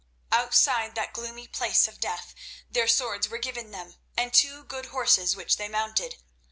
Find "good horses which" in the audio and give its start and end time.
4.63-5.57